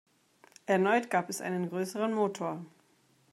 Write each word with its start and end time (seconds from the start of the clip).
Erneut 0.65 1.11
gab 1.11 1.29
es 1.29 1.41
einen 1.41 1.69
größeren 1.69 2.11
Motor. 2.11 2.65